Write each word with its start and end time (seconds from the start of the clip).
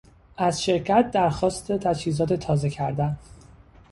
از 0.37 0.63
شرکت 0.63 1.11
درخواست 1.11 1.71
تجهیزات 1.71 2.33
تازه 2.33 2.69
کردن 2.69 3.17